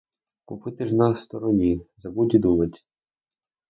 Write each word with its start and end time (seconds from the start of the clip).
Купити 0.45 0.85
ж 0.85 0.95
на 0.95 1.15
стороні— 1.15 1.85
забудь 1.97 2.35
і 2.35 2.39
думать. 2.39 2.85